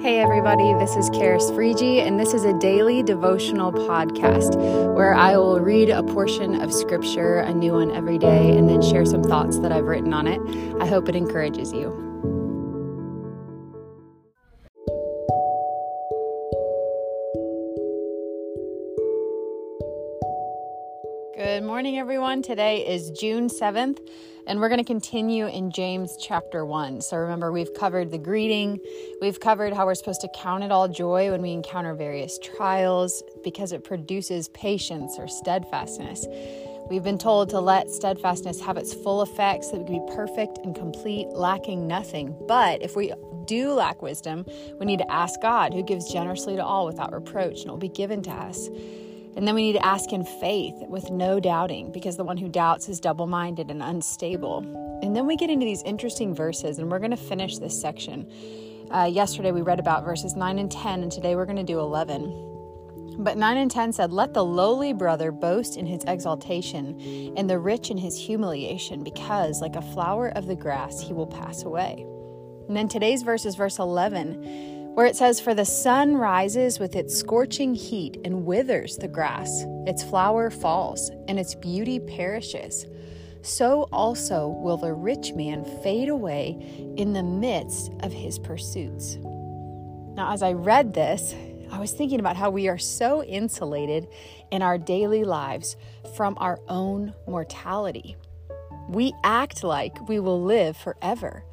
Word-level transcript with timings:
Hey, 0.00 0.20
everybody, 0.20 0.74
this 0.74 0.94
is 0.94 1.10
Karis 1.10 1.50
Frigi, 1.50 2.06
and 2.06 2.20
this 2.20 2.32
is 2.32 2.44
a 2.44 2.56
daily 2.60 3.02
devotional 3.02 3.72
podcast 3.72 4.54
where 4.94 5.12
I 5.12 5.36
will 5.36 5.58
read 5.58 5.90
a 5.90 6.04
portion 6.04 6.60
of 6.60 6.72
scripture, 6.72 7.38
a 7.40 7.52
new 7.52 7.72
one 7.72 7.90
every 7.90 8.16
day, 8.16 8.56
and 8.56 8.68
then 8.68 8.80
share 8.80 9.04
some 9.04 9.24
thoughts 9.24 9.58
that 9.58 9.72
I've 9.72 9.86
written 9.86 10.14
on 10.14 10.28
it. 10.28 10.40
I 10.80 10.86
hope 10.86 11.08
it 11.08 11.16
encourages 11.16 11.72
you. 11.72 12.07
Good 21.38 21.62
morning, 21.62 22.00
everyone. 22.00 22.42
Today 22.42 22.84
is 22.84 23.12
June 23.12 23.46
7th, 23.46 24.00
and 24.48 24.58
we're 24.58 24.68
going 24.68 24.80
to 24.80 24.84
continue 24.84 25.46
in 25.46 25.70
James 25.70 26.16
chapter 26.20 26.66
1. 26.66 27.00
So 27.00 27.16
remember, 27.16 27.52
we've 27.52 27.72
covered 27.74 28.10
the 28.10 28.18
greeting, 28.18 28.80
we've 29.20 29.38
covered 29.38 29.72
how 29.72 29.86
we're 29.86 29.94
supposed 29.94 30.20
to 30.22 30.28
count 30.34 30.64
it 30.64 30.72
all 30.72 30.88
joy 30.88 31.30
when 31.30 31.40
we 31.40 31.52
encounter 31.52 31.94
various 31.94 32.40
trials 32.40 33.22
because 33.44 33.70
it 33.70 33.84
produces 33.84 34.48
patience 34.48 35.14
or 35.16 35.28
steadfastness. 35.28 36.26
We've 36.90 37.04
been 37.04 37.18
told 37.18 37.50
to 37.50 37.60
let 37.60 37.88
steadfastness 37.88 38.60
have 38.62 38.76
its 38.76 38.92
full 38.92 39.22
effects, 39.22 39.70
that 39.70 39.78
we 39.78 39.84
can 39.84 40.04
be 40.04 40.12
perfect 40.16 40.58
and 40.64 40.74
complete, 40.74 41.28
lacking 41.28 41.86
nothing. 41.86 42.34
But 42.48 42.82
if 42.82 42.96
we 42.96 43.12
do 43.44 43.74
lack 43.74 44.02
wisdom, 44.02 44.44
we 44.80 44.86
need 44.86 44.98
to 44.98 45.08
ask 45.08 45.40
God, 45.40 45.72
who 45.72 45.84
gives 45.84 46.12
generously 46.12 46.56
to 46.56 46.64
all 46.64 46.84
without 46.84 47.12
reproach, 47.12 47.60
and 47.60 47.66
it 47.66 47.70
will 47.70 47.76
be 47.76 47.88
given 47.88 48.22
to 48.22 48.32
us. 48.32 48.68
And 49.38 49.46
then 49.46 49.54
we 49.54 49.62
need 49.62 49.78
to 49.78 49.86
ask 49.86 50.12
in 50.12 50.24
faith 50.24 50.74
with 50.88 51.12
no 51.12 51.38
doubting, 51.38 51.92
because 51.92 52.16
the 52.16 52.24
one 52.24 52.36
who 52.36 52.48
doubts 52.48 52.88
is 52.88 52.98
double 52.98 53.28
minded 53.28 53.70
and 53.70 53.80
unstable. 53.80 54.98
And 55.00 55.14
then 55.14 55.28
we 55.28 55.36
get 55.36 55.48
into 55.48 55.64
these 55.64 55.80
interesting 55.84 56.34
verses, 56.34 56.80
and 56.80 56.90
we're 56.90 56.98
going 56.98 57.12
to 57.12 57.16
finish 57.16 57.56
this 57.58 57.80
section. 57.80 58.28
Uh, 58.90 59.04
yesterday 59.04 59.52
we 59.52 59.62
read 59.62 59.78
about 59.78 60.04
verses 60.04 60.34
9 60.34 60.58
and 60.58 60.72
10, 60.72 61.04
and 61.04 61.12
today 61.12 61.36
we're 61.36 61.44
going 61.44 61.54
to 61.54 61.62
do 61.62 61.78
11. 61.78 63.16
But 63.20 63.36
9 63.36 63.56
and 63.58 63.70
10 63.70 63.92
said, 63.92 64.12
Let 64.12 64.34
the 64.34 64.44
lowly 64.44 64.92
brother 64.92 65.30
boast 65.30 65.76
in 65.76 65.86
his 65.86 66.02
exaltation, 66.08 67.00
and 67.36 67.48
the 67.48 67.60
rich 67.60 67.92
in 67.92 67.96
his 67.96 68.18
humiliation, 68.18 69.04
because 69.04 69.60
like 69.60 69.76
a 69.76 69.82
flower 69.82 70.30
of 70.30 70.48
the 70.48 70.56
grass 70.56 71.00
he 71.00 71.12
will 71.12 71.28
pass 71.28 71.62
away. 71.62 72.04
And 72.66 72.76
then 72.76 72.88
today's 72.88 73.22
verse 73.22 73.46
is 73.46 73.54
verse 73.54 73.78
11 73.78 74.77
where 74.98 75.06
it 75.06 75.14
says, 75.14 75.38
For 75.38 75.54
the 75.54 75.64
sun 75.64 76.16
rises 76.16 76.80
with 76.80 76.96
its 76.96 77.16
scorching 77.16 77.72
heat 77.72 78.18
and 78.24 78.44
withers 78.44 78.96
the 78.96 79.06
grass, 79.06 79.62
its 79.86 80.02
flower 80.02 80.50
falls, 80.50 81.12
and 81.28 81.38
its 81.38 81.54
beauty 81.54 82.00
perishes. 82.00 82.84
So 83.42 83.82
also 83.92 84.48
will 84.48 84.76
the 84.76 84.92
rich 84.92 85.34
man 85.34 85.64
fade 85.84 86.08
away 86.08 86.58
in 86.96 87.12
the 87.12 87.22
midst 87.22 87.92
of 88.00 88.12
his 88.12 88.40
pursuits. 88.40 89.18
Now, 90.16 90.32
as 90.32 90.42
I 90.42 90.54
read 90.54 90.94
this, 90.94 91.32
I 91.70 91.78
was 91.78 91.92
thinking 91.92 92.18
about 92.18 92.34
how 92.34 92.50
we 92.50 92.66
are 92.66 92.76
so 92.76 93.22
insulated 93.22 94.08
in 94.50 94.62
our 94.62 94.78
daily 94.78 95.22
lives 95.22 95.76
from 96.16 96.36
our 96.40 96.58
own 96.66 97.14
mortality. 97.28 98.16
We 98.88 99.14
act 99.22 99.62
like 99.62 100.08
we 100.08 100.18
will 100.18 100.42
live 100.42 100.76
forever 100.76 101.44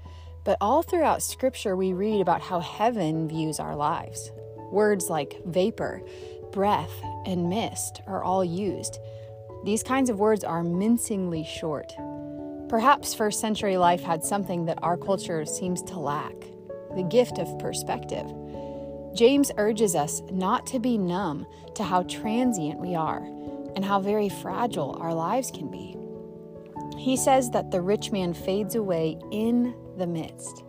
but 0.45 0.57
all 0.61 0.83
throughout 0.83 1.23
Scripture, 1.23 1.75
we 1.75 1.91
read 1.91 2.21
about 2.21 2.39
how 2.39 2.59
heaven 2.59 3.27
views 3.27 3.59
our 3.59 3.75
lives. 3.75 4.31
Words 4.71 5.09
like 5.09 5.41
vapor, 5.45 6.03
breath, 6.53 6.91
and 7.25 7.49
mist 7.49 8.01
are 8.07 8.23
all 8.23 8.45
used. 8.45 8.99
These 9.63 9.83
kinds 9.83 10.09
of 10.11 10.19
words 10.19 10.43
are 10.43 10.63
mincingly 10.63 11.43
short. 11.43 11.91
Perhaps 12.69 13.15
first 13.15 13.39
century 13.39 13.77
life 13.77 14.01
had 14.01 14.23
something 14.23 14.65
that 14.65 14.79
our 14.83 14.97
culture 14.97 15.45
seems 15.45 15.81
to 15.83 15.99
lack 15.99 16.35
the 16.95 17.03
gift 17.03 17.39
of 17.39 17.59
perspective. 17.59 18.25
James 19.15 19.51
urges 19.57 19.95
us 19.95 20.21
not 20.31 20.67
to 20.67 20.79
be 20.79 20.97
numb 20.97 21.47
to 21.73 21.83
how 21.83 22.03
transient 22.03 22.79
we 22.79 22.93
are 22.95 23.23
and 23.75 23.83
how 23.83 23.99
very 23.99 24.29
fragile 24.29 24.97
our 24.99 25.13
lives 25.13 25.51
can 25.51 25.69
be. 25.71 25.97
He 26.97 27.17
says 27.17 27.49
that 27.51 27.71
the 27.71 27.81
rich 27.81 28.11
man 28.11 28.33
fades 28.33 28.75
away 28.75 29.17
in 29.31 29.73
the 29.97 30.07
midst. 30.07 30.63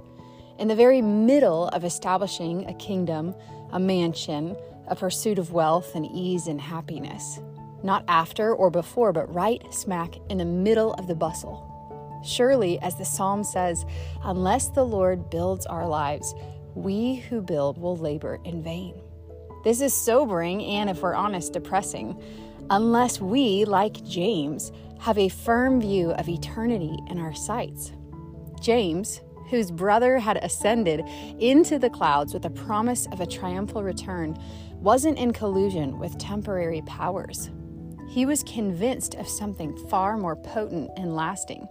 In 0.59 0.69
the 0.69 0.75
very 0.75 1.03
middle 1.03 1.69
of 1.69 1.85
establishing 1.85 2.67
a 2.67 2.75
kingdom, 2.75 3.35
a 3.73 3.79
mansion, 3.79 4.57
a 4.89 4.97
pursuit 4.97 5.39
of 5.39 5.53
wealth 5.53 5.95
and 5.95 6.07
ease 6.07 6.47
and 6.47 6.61
happiness. 6.61 7.41
Not 7.83 8.05
after 8.09 8.55
or 8.55 8.71
before, 8.71 9.13
but 9.13 9.33
right 9.35 9.63
smack 9.73 10.15
in 10.31 10.39
the 10.39 10.45
middle 10.45 10.95
of 10.95 11.07
the 11.09 11.15
bustle. 11.15 11.63
Surely, 12.25 12.79
as 12.81 12.97
the 12.97 13.05
psalm 13.05 13.45
says, 13.45 13.85
unless 14.25 14.69
the 14.69 14.85
Lord 14.85 15.31
builds 15.31 15.67
our 15.67 15.87
lives, 15.87 16.35
we 16.75 17.17
who 17.17 17.41
build 17.41 17.79
will 17.79 17.97
labor 17.97 18.41
in 18.45 18.63
vain. 18.63 19.01
This 19.65 19.81
is 19.81 19.95
sobering 19.95 20.63
and, 20.65 20.89
if 20.89 21.03
we're 21.03 21.15
honest, 21.15 21.53
depressing, 21.53 22.21
unless 22.71 23.21
we, 23.21 23.65
like 23.65 24.05
James, 24.05 24.73
have 25.01 25.19
a 25.19 25.29
firm 25.29 25.81
view 25.81 26.13
of 26.13 26.29
eternity 26.29 26.97
in 27.09 27.19
our 27.19 27.35
sights. 27.35 27.93
James, 28.61 29.21
whose 29.51 29.71
brother 29.71 30.19
had 30.19 30.39
ascended 30.39 31.01
into 31.39 31.79
the 31.79 31.91
clouds 31.91 32.35
with 32.35 32.45
a 32.45 32.51
promise 32.51 33.07
of 33.13 33.21
a 33.21 33.27
triumphal 33.27 33.83
return, 33.83 34.37
wasn't 34.81 35.19
in 35.19 35.33
collusion 35.33 35.99
with 35.99 36.19
temporary 36.19 36.83
powers. 36.83 37.51
He 38.09 38.27
was 38.27 38.43
convinced 38.43 39.15
of 39.15 39.29
something 39.29 39.77
far 39.89 40.17
more 40.17 40.37
potent 40.37 40.91
and 40.97 41.15
lasting. 41.15 41.67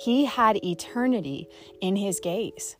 He 0.00 0.24
had 0.24 0.64
eternity 0.64 1.48
in 1.80 1.96
his 1.96 2.20
gaze. 2.20 2.76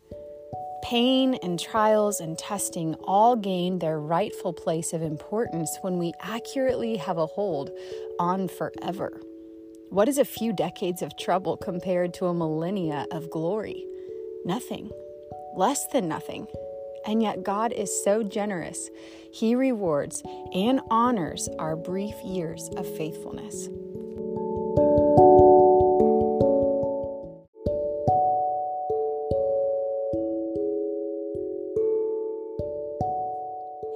Pain 0.82 1.34
and 1.42 1.58
trials 1.58 2.20
and 2.20 2.38
testing 2.38 2.94
all 3.02 3.34
gain 3.34 3.78
their 3.80 3.98
rightful 3.98 4.52
place 4.52 4.92
of 4.92 5.02
importance 5.02 5.76
when 5.82 5.98
we 5.98 6.12
accurately 6.20 6.96
have 6.96 7.18
a 7.18 7.26
hold 7.26 7.70
on 8.20 8.46
forever. 8.46 9.20
What 9.90 10.08
is 10.08 10.18
a 10.18 10.24
few 10.24 10.52
decades 10.52 11.00
of 11.00 11.16
trouble 11.16 11.56
compared 11.56 12.12
to 12.14 12.26
a 12.26 12.34
millennia 12.34 13.06
of 13.10 13.30
glory? 13.30 13.86
Nothing, 14.44 14.90
less 15.56 15.86
than 15.88 16.08
nothing. 16.08 16.46
And 17.06 17.22
yet, 17.22 17.42
God 17.42 17.72
is 17.72 18.04
so 18.04 18.22
generous. 18.22 18.90
He 19.32 19.54
rewards 19.54 20.22
and 20.52 20.82
honors 20.90 21.48
our 21.58 21.74
brief 21.74 22.14
years 22.22 22.68
of 22.76 22.86
faithfulness. 22.96 23.68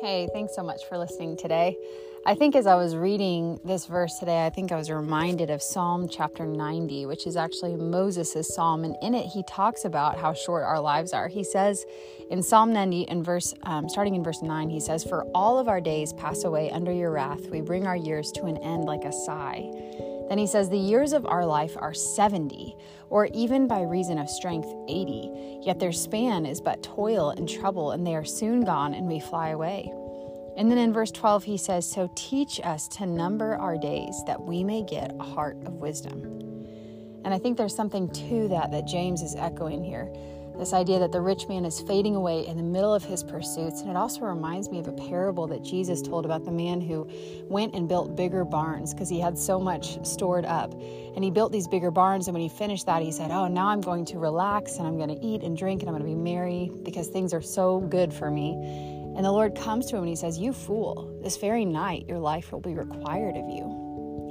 Hey, 0.03 0.29
thanks 0.33 0.57
so 0.57 0.65
much 0.65 0.85
for 0.87 0.99
listening 0.99 1.37
today. 1.37 1.79
I 2.27 2.35
think 2.35 2.57
as 2.57 2.67
I 2.67 2.75
was 2.75 2.97
reading 2.97 3.61
this 3.65 3.87
verse 3.87 4.19
today, 4.19 4.45
I 4.45 4.51
think 4.51 4.73
I 4.73 4.77
was 4.77 4.91
reminded 4.91 5.49
of 5.49 5.63
Psalm 5.63 6.09
chapter 6.09 6.45
90, 6.45 7.07
which 7.07 7.25
is 7.25 7.37
actually 7.37 7.77
Moses' 7.77 8.53
psalm. 8.53 8.83
And 8.83 8.97
in 9.01 9.15
it, 9.15 9.27
he 9.27 9.45
talks 9.45 9.85
about 9.85 10.19
how 10.19 10.35
short 10.35 10.65
our 10.65 10.81
lives 10.81 11.13
are. 11.13 11.29
He 11.29 11.45
says 11.45 11.87
in 12.33 12.43
Psalm 12.43 12.73
90, 12.73 13.03
in 13.03 13.23
verse, 13.23 13.55
um, 13.63 13.89
starting 13.89 14.17
in 14.17 14.25
verse 14.25 14.43
9, 14.43 14.71
he 14.71 14.81
says, 14.81 15.05
For 15.05 15.23
all 15.37 15.57
of 15.61 15.69
our 15.69 15.81
days 15.81 16.13
pass 16.15 16.43
away 16.43 16.69
under 16.73 16.91
your 16.91 17.13
wrath. 17.13 17.47
We 17.47 17.61
bring 17.61 17.87
our 17.87 17.97
years 17.97 18.33
to 18.33 18.47
an 18.47 18.57
end 18.57 18.87
like 18.87 19.05
a 19.05 19.13
sigh. 19.13 19.71
Then 20.32 20.38
he 20.38 20.47
says, 20.47 20.70
The 20.70 20.78
years 20.78 21.12
of 21.12 21.26
our 21.26 21.44
life 21.44 21.76
are 21.76 21.93
70, 21.93 22.75
or 23.10 23.26
even 23.34 23.66
by 23.66 23.82
reason 23.82 24.16
of 24.16 24.31
strength, 24.31 24.66
80. 24.88 25.60
Yet 25.62 25.78
their 25.78 25.93
span 25.93 26.47
is 26.47 26.59
but 26.59 26.82
toil 26.82 27.28
and 27.37 27.47
trouble, 27.47 27.91
and 27.91 28.06
they 28.06 28.15
are 28.15 28.25
soon 28.25 28.65
gone, 28.65 28.94
and 28.94 29.06
we 29.06 29.21
fly 29.21 29.50
away. 29.50 29.92
And 30.56 30.71
then 30.71 30.78
in 30.78 30.91
verse 30.91 31.10
12, 31.10 31.44
he 31.44 31.59
says, 31.59 31.87
So 31.87 32.10
teach 32.16 32.62
us 32.65 32.88
to 32.97 33.04
number 33.04 33.56
our 33.56 33.76
days 33.76 34.22
that 34.26 34.41
we 34.41 34.65
may 34.65 34.82
get 34.84 35.15
a 35.21 35.22
heart 35.22 35.59
of 35.66 35.75
wisdom. 35.82 36.22
And 37.26 37.34
I 37.34 37.38
think 37.38 37.59
there's 37.59 37.76
something 37.76 38.09
to 38.09 38.48
that 38.48 38.71
that 38.71 38.87
James 38.87 39.21
is 39.21 39.34
echoing 39.34 39.84
here. 39.84 40.10
This 40.59 40.72
idea 40.72 40.99
that 40.99 41.13
the 41.13 41.21
rich 41.21 41.49
man 41.49 41.65
is 41.65 41.81
fading 41.81 42.15
away 42.15 42.47
in 42.47 42.57
the 42.57 42.63
middle 42.63 42.95
of 42.95 43.03
his 43.03 43.25
pursuits. 43.25 43.81
And 43.81 43.91
it 43.91 43.97
also 43.97 44.21
reminds 44.21 44.71
me 44.71 44.78
of 44.78 44.87
a 44.87 44.93
parable 44.93 45.47
that 45.49 45.63
Jesus 45.63 46.03
told 46.03 46.25
about 46.25 46.45
the 46.45 46.53
man 46.53 46.81
who 46.81 47.09
went 47.49 47.75
and 47.75 47.89
built 47.89 48.15
bigger 48.15 48.45
barns 48.45 48.93
because 48.93 49.09
he 49.09 49.19
had 49.19 49.39
so 49.39 49.59
much 49.59 50.04
stored 50.07 50.45
up. 50.45 50.72
And 50.72 51.25
he 51.25 51.31
built 51.31 51.53
these 51.53 51.66
bigger 51.66 51.91
barns. 51.91 52.28
And 52.28 52.34
when 52.34 52.43
he 52.43 52.49
finished 52.49 52.87
that, 52.87 53.03
he 53.03 53.10
said, 53.10 53.31
Oh, 53.31 53.49
now 53.49 53.69
I'm 53.69 53.81
going 53.81 54.04
to 54.07 54.19
relax 54.19 54.77
and 54.77 54.87
I'm 54.87 54.97
going 54.97 55.09
to 55.09 55.27
eat 55.27 55.43
and 55.43 55.57
drink 55.57 55.83
and 55.83 55.89
I'm 55.89 55.95
going 55.95 56.09
to 56.09 56.16
be 56.16 56.22
merry 56.22 56.71
because 56.83 57.09
things 57.09 57.34
are 57.34 57.43
so 57.43 57.81
good 57.81 58.13
for 58.13 58.31
me. 58.31 58.53
And 59.16 59.25
the 59.25 59.33
Lord 59.33 59.55
comes 59.55 59.87
to 59.87 59.97
him 59.97 60.03
and 60.03 60.09
he 60.09 60.16
says, 60.16 60.39
You 60.39 60.53
fool, 60.53 61.19
this 61.22 61.37
very 61.37 61.65
night 61.65 62.07
your 62.09 62.19
life 62.19 62.53
will 62.53 62.60
be 62.60 62.75
required 62.75 63.37
of 63.37 63.48
you. 63.48 63.82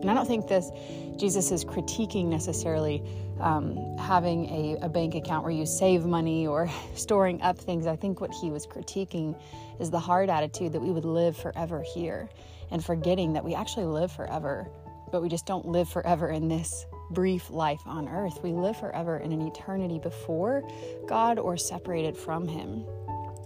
And 0.01 0.09
I 0.09 0.13
don't 0.13 0.25
think 0.25 0.47
this, 0.47 0.69
Jesus 1.17 1.51
is 1.51 1.63
critiquing 1.63 2.25
necessarily 2.25 3.03
um, 3.39 3.97
having 3.97 4.45
a, 4.49 4.85
a 4.85 4.89
bank 4.89 5.15
account 5.15 5.43
where 5.43 5.53
you 5.53 5.65
save 5.65 6.05
money 6.05 6.47
or 6.47 6.69
storing 6.95 7.41
up 7.41 7.57
things. 7.57 7.87
I 7.87 7.95
think 7.95 8.19
what 8.19 8.31
he 8.33 8.49
was 8.49 8.65
critiquing 8.65 9.39
is 9.79 9.89
the 9.89 9.99
hard 9.99 10.29
attitude 10.29 10.73
that 10.73 10.81
we 10.81 10.91
would 10.91 11.05
live 11.05 11.37
forever 11.37 11.83
here 11.93 12.29
and 12.71 12.83
forgetting 12.83 13.33
that 13.33 13.43
we 13.43 13.53
actually 13.53 13.85
live 13.85 14.11
forever, 14.11 14.67
but 15.11 15.21
we 15.21 15.29
just 15.29 15.45
don't 15.45 15.67
live 15.67 15.89
forever 15.89 16.29
in 16.29 16.47
this 16.47 16.85
brief 17.11 17.49
life 17.49 17.81
on 17.85 18.07
earth. 18.07 18.39
We 18.41 18.53
live 18.53 18.77
forever 18.77 19.17
in 19.17 19.31
an 19.31 19.41
eternity 19.41 19.99
before 19.99 20.63
God 21.07 21.37
or 21.37 21.57
separated 21.57 22.15
from 22.15 22.47
Him. 22.47 22.85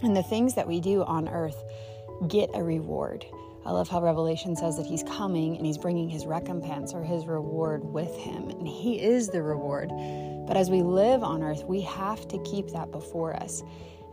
And 0.04 0.16
the 0.16 0.24
things 0.24 0.56
that 0.56 0.68
we 0.68 0.80
do 0.80 1.04
on 1.04 1.28
earth 1.28 1.62
get 2.28 2.50
a 2.54 2.64
reward. 2.64 3.26
I 3.66 3.72
love 3.72 3.90
how 3.90 4.00
Revelation 4.00 4.56
says 4.56 4.78
that 4.78 4.86
he's 4.86 5.02
coming 5.04 5.58
and 5.58 5.66
he's 5.66 5.80
bringing 5.80 6.08
his 6.08 6.28
recompense 6.28 6.94
or 6.94 7.04
his 7.04 7.26
reward 7.26 7.84
with 7.84 8.16
him. 8.16 8.50
And 8.52 8.68
he 8.68 9.02
is 9.02 9.30
the 9.30 9.42
reward. 9.42 9.90
But 10.46 10.56
as 10.56 10.70
we 10.70 10.84
live 10.84 11.24
on 11.24 11.42
earth, 11.42 11.64
we 11.66 11.82
have 11.82 12.28
to 12.28 12.38
keep 12.44 12.70
that 12.70 12.92
before 12.92 13.36
us. 13.36 13.64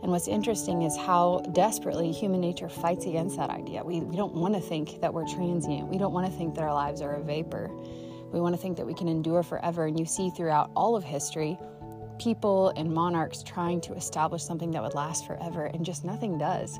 And 0.01 0.11
what's 0.11 0.27
interesting 0.27 0.81
is 0.81 0.97
how 0.97 1.43
desperately 1.53 2.11
human 2.11 2.41
nature 2.41 2.67
fights 2.67 3.05
against 3.05 3.37
that 3.37 3.51
idea. 3.51 3.83
We, 3.83 4.01
we 4.01 4.17
don't 4.17 4.33
want 4.33 4.55
to 4.55 4.59
think 4.59 4.99
that 5.01 5.13
we're 5.13 5.27
transient. 5.27 5.87
We 5.87 5.99
don't 5.99 6.13
want 6.13 6.25
to 6.25 6.35
think 6.35 6.55
that 6.55 6.63
our 6.63 6.73
lives 6.73 7.01
are 7.01 7.13
a 7.13 7.21
vapor. 7.21 7.69
We 8.33 8.41
want 8.41 8.55
to 8.55 8.61
think 8.61 8.75
that 8.77 8.87
we 8.87 8.95
can 8.95 9.07
endure 9.07 9.43
forever. 9.43 9.85
And 9.85 9.99
you 9.99 10.05
see 10.05 10.31
throughout 10.31 10.71
all 10.75 10.95
of 10.95 11.03
history, 11.03 11.59
people 12.19 12.69
and 12.75 12.93
monarchs 12.93 13.43
trying 13.43 13.81
to 13.81 13.93
establish 13.93 14.43
something 14.43 14.71
that 14.71 14.81
would 14.81 14.93
last 14.93 15.25
forever, 15.25 15.65
and 15.65 15.85
just 15.85 16.03
nothing 16.03 16.37
does. 16.37 16.79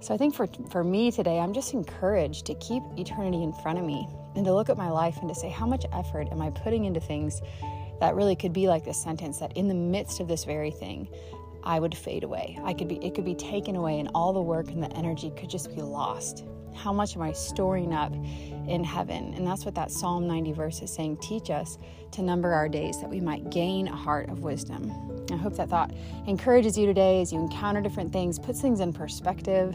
So 0.00 0.14
I 0.14 0.16
think 0.16 0.34
for, 0.34 0.48
for 0.70 0.82
me 0.82 1.10
today, 1.10 1.38
I'm 1.38 1.52
just 1.52 1.74
encouraged 1.74 2.46
to 2.46 2.54
keep 2.54 2.82
eternity 2.96 3.42
in 3.42 3.52
front 3.52 3.78
of 3.78 3.84
me 3.84 4.08
and 4.34 4.44
to 4.44 4.54
look 4.54 4.70
at 4.70 4.76
my 4.76 4.88
life 4.88 5.18
and 5.20 5.28
to 5.28 5.34
say, 5.34 5.50
how 5.50 5.66
much 5.66 5.84
effort 5.92 6.28
am 6.30 6.40
I 6.40 6.50
putting 6.50 6.86
into 6.86 7.00
things 7.00 7.40
that 8.00 8.14
really 8.14 8.34
could 8.34 8.52
be 8.52 8.66
like 8.66 8.84
this 8.84 9.02
sentence 9.02 9.38
that 9.38 9.56
in 9.56 9.68
the 9.68 9.74
midst 9.74 10.20
of 10.20 10.28
this 10.28 10.44
very 10.44 10.70
thing, 10.70 11.08
I 11.62 11.78
would 11.78 11.94
fade 11.94 12.24
away. 12.24 12.58
I 12.64 12.72
could 12.72 12.88
be 12.88 12.96
it 13.04 13.14
could 13.14 13.26
be 13.26 13.34
taken 13.34 13.76
away 13.76 14.00
and 14.00 14.08
all 14.14 14.32
the 14.32 14.40
work 14.40 14.68
and 14.68 14.82
the 14.82 14.90
energy 14.96 15.30
could 15.36 15.50
just 15.50 15.74
be 15.74 15.82
lost. 15.82 16.44
How 16.74 16.92
much 16.92 17.16
am 17.16 17.22
I 17.22 17.32
storing 17.32 17.92
up 17.92 18.12
in 18.66 18.84
heaven? 18.84 19.34
And 19.34 19.46
that's 19.46 19.64
what 19.64 19.74
that 19.74 19.90
Psalm 19.90 20.26
90 20.26 20.52
verse 20.52 20.82
is 20.82 20.92
saying. 20.92 21.18
Teach 21.18 21.50
us 21.50 21.78
to 22.12 22.22
number 22.22 22.52
our 22.52 22.68
days 22.68 23.00
that 23.00 23.10
we 23.10 23.20
might 23.20 23.50
gain 23.50 23.88
a 23.88 23.96
heart 23.96 24.28
of 24.30 24.40
wisdom. 24.40 24.92
I 25.30 25.36
hope 25.36 25.56
that 25.56 25.68
thought 25.68 25.92
encourages 26.26 26.76
you 26.76 26.86
today 26.86 27.20
as 27.20 27.32
you 27.32 27.38
encounter 27.38 27.80
different 27.80 28.12
things, 28.12 28.38
puts 28.38 28.60
things 28.60 28.80
in 28.80 28.92
perspective. 28.92 29.74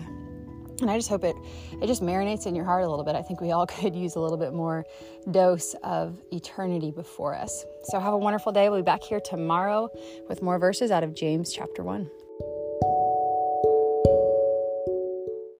And 0.81 0.91
I 0.91 0.97
just 0.97 1.09
hope 1.09 1.23
it 1.23 1.35
it 1.81 1.87
just 1.87 2.01
marinates 2.01 2.47
in 2.47 2.55
your 2.55 2.65
heart 2.65 2.83
a 2.83 2.89
little 2.89 3.05
bit. 3.05 3.15
I 3.15 3.21
think 3.21 3.39
we 3.39 3.51
all 3.51 3.65
could 3.67 3.95
use 3.95 4.15
a 4.15 4.19
little 4.19 4.37
bit 4.37 4.53
more 4.53 4.85
dose 5.31 5.73
of 5.83 6.21
eternity 6.31 6.91
before 6.91 7.35
us. 7.35 7.65
So 7.85 7.99
have 7.99 8.13
a 8.13 8.17
wonderful 8.17 8.51
day. 8.51 8.69
We'll 8.69 8.79
be 8.79 8.83
back 8.83 9.03
here 9.03 9.21
tomorrow 9.21 9.89
with 10.27 10.41
more 10.41 10.59
verses 10.59 10.91
out 10.91 11.03
of 11.03 11.13
James 11.15 11.53
chapter 11.53 11.83
1. 11.83 12.09